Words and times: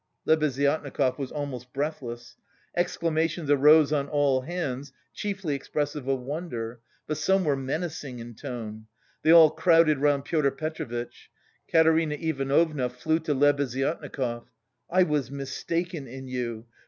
Lebeziatnikov 0.25 1.19
was 1.19 1.31
almost 1.31 1.71
breathless. 1.73 2.35
Exclamations 2.75 3.51
arose 3.51 3.93
on 3.93 4.09
all 4.09 4.41
hands 4.41 4.91
chiefly 5.13 5.53
expressive 5.53 6.07
of 6.07 6.21
wonder, 6.21 6.79
but 7.05 7.17
some 7.17 7.43
were 7.43 7.55
menacing 7.55 8.17
in 8.17 8.33
tone. 8.33 8.87
They 9.21 9.29
all 9.29 9.51
crowded 9.51 9.99
round 9.99 10.25
Pyotr 10.25 10.49
Petrovitch. 10.49 11.29
Katerina 11.71 12.15
Ivanovna 12.15 12.89
flew 12.89 13.19
to 13.19 13.35
Lebeziatnikov. 13.35 14.47
"I 14.89 15.03
was 15.03 15.29
mistaken 15.29 16.07
in 16.07 16.27
you! 16.27 16.65